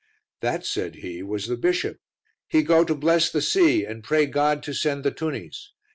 "That," 0.39 0.65
said 0.65 0.95
he, 0.95 1.21
"was 1.21 1.45
the 1.45 1.55
bishop; 1.55 1.99
he 2.47 2.63
go 2.63 2.83
to 2.83 2.95
bless 2.95 3.29
the 3.31 3.39
sea 3.39 3.85
and 3.85 4.03
pray 4.03 4.25
God 4.25 4.63
to 4.63 4.73
send 4.73 5.03
the 5.03 5.11
tunnies. 5.11 5.73